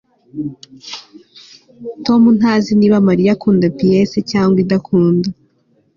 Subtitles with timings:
[2.05, 5.27] Tom ntazi niba Mariya akunda piese cyangwa idakunda